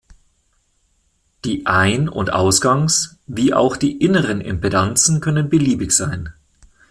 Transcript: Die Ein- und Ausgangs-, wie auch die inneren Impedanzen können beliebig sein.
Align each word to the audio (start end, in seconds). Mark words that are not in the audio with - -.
Die 1.45 1.67
Ein- 1.67 2.09
und 2.09 2.33
Ausgangs-, 2.33 3.19
wie 3.27 3.53
auch 3.53 3.77
die 3.77 3.97
inneren 3.97 4.41
Impedanzen 4.41 5.21
können 5.21 5.47
beliebig 5.47 5.91
sein. 5.91 6.33